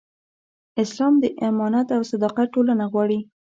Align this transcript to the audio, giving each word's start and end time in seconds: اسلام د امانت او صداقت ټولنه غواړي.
اسلام 0.83 1.13
د 1.23 1.25
امانت 1.47 1.87
او 1.97 2.01
صداقت 2.11 2.47
ټولنه 2.55 2.85
غواړي. 2.91 3.19